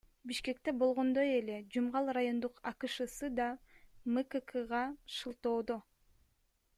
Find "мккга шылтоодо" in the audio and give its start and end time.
4.15-5.81